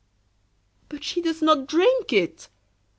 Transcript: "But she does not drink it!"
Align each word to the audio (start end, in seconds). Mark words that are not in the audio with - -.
"But 0.89 1.03
she 1.03 1.21
does 1.21 1.43
not 1.43 1.67
drink 1.67 2.11
it!" 2.11 2.49